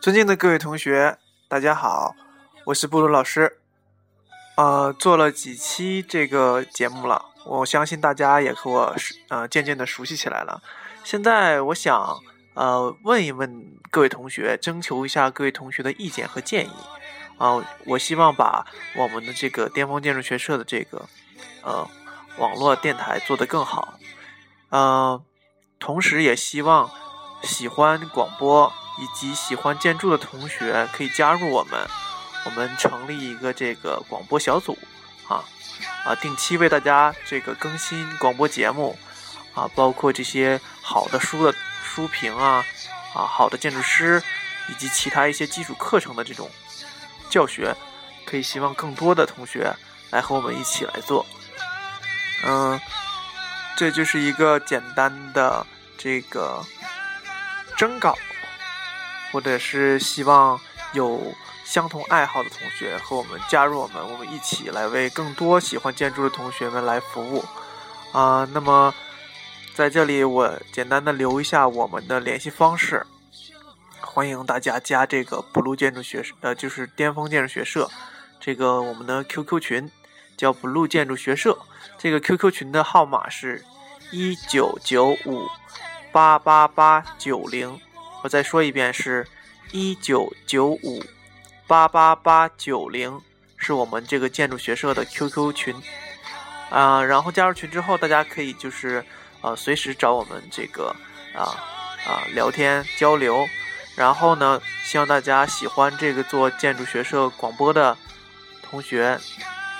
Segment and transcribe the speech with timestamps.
[0.00, 2.16] 尊敬的各位同学，大家好，
[2.64, 3.58] 我是布鲁老师。
[4.56, 8.96] 呃，做了几期这个节目了，我相信大家也和我
[9.28, 10.62] 呃渐渐的熟悉起来了。
[11.04, 12.18] 现在我想
[12.54, 16.72] 呃问一问各位同学，征求一下各位同学的意见和建议
[17.36, 17.62] 啊。
[17.84, 18.64] 我希望把
[18.96, 21.06] 我们的这个巅峰建筑学社的这个
[21.62, 21.86] 呃
[22.38, 23.98] 网络电台做得更好。
[24.70, 25.22] 嗯，
[25.78, 26.90] 同时也希望
[27.42, 28.72] 喜欢广播。
[29.00, 31.88] 以及喜欢建筑的同学可以加入我们，
[32.44, 34.78] 我们成立一个这个广播小组，
[35.26, 35.42] 啊
[36.04, 38.98] 啊，定期为大家这个更新广播节目，
[39.54, 42.62] 啊，包括这些好的书的书评啊，
[43.14, 44.22] 啊，好的建筑师
[44.68, 46.50] 以及其他一些基础课程的这种
[47.30, 47.74] 教学，
[48.26, 49.74] 可以希望更多的同学
[50.10, 51.24] 来和我们一起来做，
[52.44, 52.78] 嗯，
[53.76, 56.62] 这就是一个简单的这个
[57.78, 58.14] 征稿。
[59.32, 60.60] 或者是希望
[60.92, 61.20] 有
[61.64, 67.44] 相同爱好的同学和我们加入我们，我们一起来为更多喜欢建筑的同学们来服务
[68.12, 68.48] 啊。
[68.52, 68.92] 那么
[69.74, 73.06] 在这里，我简单的留一下我们的联系方式，
[74.00, 77.88] 欢迎大家加这个 blue 建筑学呃，就是巅峰建筑学社
[78.40, 79.90] 这个我们的 QQ 群，
[80.36, 81.56] 叫 blue 建筑学社。
[81.96, 83.64] 这个 QQ 群的号码是
[84.10, 85.46] 一九九五
[86.10, 87.80] 八八八九零。
[88.22, 89.26] 我再说一遍，是
[89.72, 91.02] 一九九五
[91.66, 93.18] 八八八九零，
[93.56, 95.74] 是我们这个建筑学社的 QQ 群
[96.68, 97.02] 啊。
[97.02, 99.02] 然后加入群之后，大家可以就是
[99.40, 100.94] 呃随时找我们这个
[101.34, 101.56] 啊
[102.06, 103.48] 啊聊天交流。
[103.96, 107.96] 然后呢，希望大家喜欢这个做建筑学社广播的
[108.62, 109.18] 同学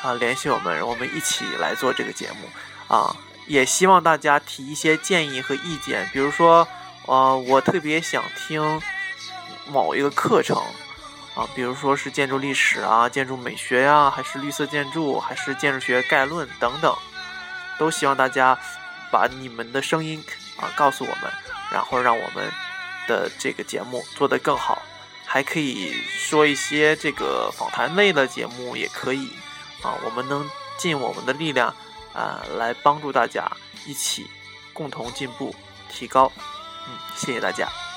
[0.02, 2.48] 啊联系我们，我们一起来做这个节目
[2.94, 3.14] 啊。
[3.46, 6.66] 也希望大家提一些建议和意见，比如说。
[7.10, 8.80] 啊，我特别想听
[9.66, 10.56] 某一个课程
[11.34, 16.96] 啊，比如说是建筑历史啊、建筑美学呀，还是绿色建筑，还是建筑学概论等等，
[17.76, 18.56] 都希望大家
[19.10, 20.24] 把你们的声音
[20.56, 21.32] 啊告诉我们，
[21.72, 22.48] 然后让我们
[23.08, 24.80] 的这个节目做得更好。
[25.26, 29.32] 还可以说一些这个访谈类的节目也可以
[29.82, 31.74] 啊，我们能尽我们的力量
[32.12, 33.50] 啊来帮助大家
[33.84, 34.30] 一起
[34.72, 35.52] 共同进步
[35.88, 36.30] 提高。
[37.14, 37.89] 谢谢大家。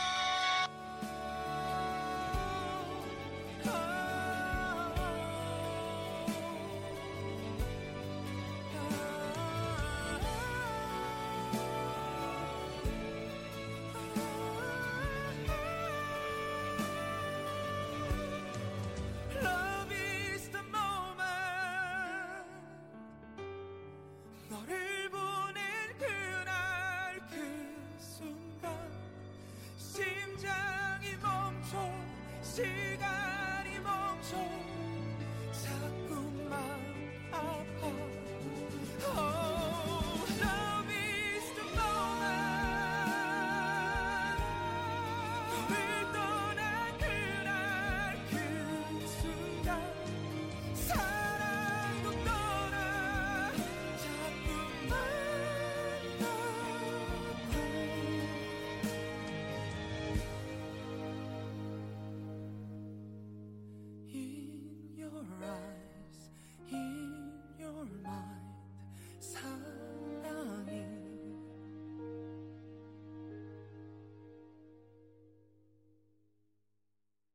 [32.53, 34.62] 시간이 멈춰.